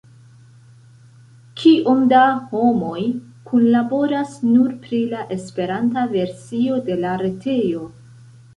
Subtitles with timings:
[1.59, 2.21] Kiom da
[2.53, 3.03] homoj
[3.51, 7.87] kunlaboras nun pri la Esperanta versio de la retejo?